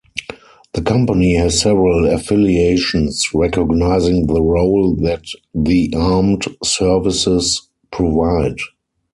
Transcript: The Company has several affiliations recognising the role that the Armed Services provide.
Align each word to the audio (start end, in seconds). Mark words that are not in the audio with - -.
The 0.73 0.81
Company 0.81 1.35
has 1.35 1.59
several 1.61 2.07
affiliations 2.09 3.29
recognising 3.35 4.25
the 4.25 4.41
role 4.41 4.95
that 4.95 5.25
the 5.53 5.93
Armed 5.95 6.43
Services 6.63 7.69
provide. 7.91 8.57